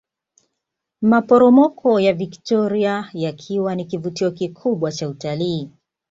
Maporomoko 1.01 1.99
ya 1.99 2.13
Viktoria 2.13 3.09
yakiwa 3.13 3.75
ni 3.75 3.85
kivutio 3.85 4.31
kikubwa 4.31 4.91
cha 4.91 5.09
utalii 5.09 5.69